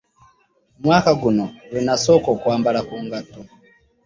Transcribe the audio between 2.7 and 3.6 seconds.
ku ngatto.